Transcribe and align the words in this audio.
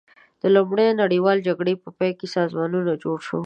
د 0.41 0.43
لومړۍ 0.55 0.87
نړیوالې 1.01 1.45
جګړې 1.49 1.73
په 1.83 1.89
پای 1.97 2.11
کې 2.19 2.27
سازمان 2.35 2.71
جوړ 3.03 3.17
شو. 3.27 3.39